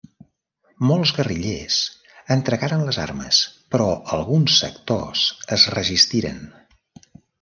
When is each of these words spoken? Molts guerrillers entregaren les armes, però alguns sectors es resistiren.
Molts 0.91 1.11
guerrillers 1.17 1.75
entregaren 2.35 2.85
les 2.87 2.99
armes, 3.03 3.41
però 3.75 3.91
alguns 4.17 4.57
sectors 4.63 5.23
es 5.59 5.67
resistiren. 5.79 6.41